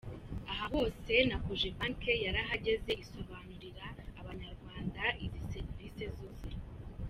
Aha 0.51 0.65
hose 0.73 1.15
na 1.29 1.37
Cogebanque 1.45 2.13
yarahageze 2.25 2.91
isobanurira 3.03 3.85
Abanyarwanda 4.19 5.03
izi 5.25 5.41
serivisi 5.53 6.05
zose. 6.17 6.47